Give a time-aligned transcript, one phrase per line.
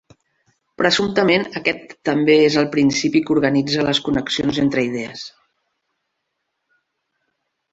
[0.81, 5.29] Presumptament, aquest també és el "principi" que organitza les connexions entre idees.